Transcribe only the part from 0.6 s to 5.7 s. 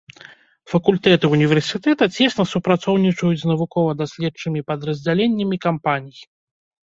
Факультэты універсітэта цесна супрацоўнічаюць з навукова-даследчымі падраздзяленнямі